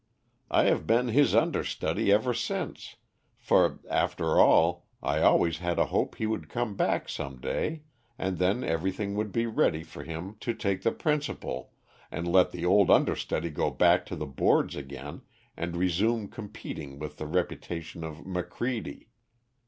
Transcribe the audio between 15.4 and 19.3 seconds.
and resume competing with the reputation of Macready.